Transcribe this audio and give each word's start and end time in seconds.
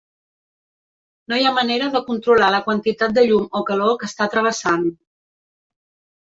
No 1.33 1.37
hi 1.39 1.45
ha 1.49 1.51
manera 1.57 1.89
de 1.97 2.01
controlar 2.09 2.49
la 2.57 2.63
quantitat 2.69 3.15
de 3.19 3.27
llum 3.29 3.61
o 3.61 3.63
calor 3.71 3.95
que 4.03 4.11
està 4.11 4.31
travessant. 4.35 4.91